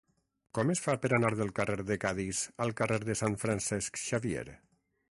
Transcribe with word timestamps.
Com 0.57 0.71
es 0.73 0.79
fa 0.85 0.95
per 1.03 1.11
anar 1.17 1.31
del 1.41 1.53
carrer 1.59 1.77
de 1.91 1.99
Cadis 2.07 2.41
al 2.67 2.75
carrer 2.81 3.01
de 3.07 3.19
Sant 3.21 3.39
Francesc 3.47 4.05
Xavier? 4.09 4.49